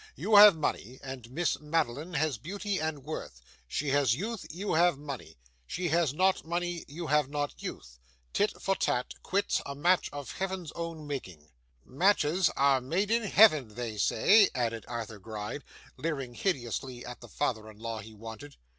You 0.15 0.35
have 0.37 0.55
money, 0.55 0.97
and 1.03 1.29
Miss 1.29 1.59
Madeline 1.59 2.15
has 2.15 2.39
beauty 2.39 2.79
and 2.79 3.03
worth. 3.05 3.39
She 3.67 3.89
has 3.89 4.15
youth, 4.15 4.47
you 4.49 4.73
have 4.73 4.97
money. 4.97 5.37
She 5.67 5.89
has 5.89 6.11
not 6.11 6.43
money, 6.43 6.83
you 6.87 7.05
have 7.05 7.29
not 7.29 7.61
youth. 7.61 7.99
Tit 8.33 8.59
for 8.59 8.75
tat, 8.75 9.13
quits, 9.21 9.61
a 9.63 9.75
match 9.75 10.09
of 10.11 10.31
Heaven's 10.31 10.71
own 10.71 11.05
making!' 11.05 11.49
'Matches 11.85 12.49
are 12.57 12.81
made 12.81 13.11
in 13.11 13.21
Heaven, 13.25 13.75
they 13.75 13.99
say,' 13.99 14.49
added 14.55 14.85
Arthur 14.87 15.19
Gride, 15.19 15.63
leering 15.97 16.33
hideously 16.33 17.05
at 17.05 17.19
the 17.21 17.27
father 17.29 17.69
in 17.69 17.77
law 17.77 17.99
he 17.99 18.15
wanted. 18.15 18.55